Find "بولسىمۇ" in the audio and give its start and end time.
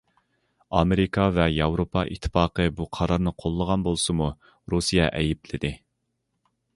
3.89-4.31